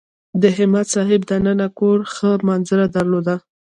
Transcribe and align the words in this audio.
د 0.41 0.43
همت 0.57 0.85
صاحب 0.95 1.21
دننه 1.29 1.67
کور 1.79 1.99
ښه 2.13 2.31
منظره 2.47 2.85
درلوده. 2.95 3.35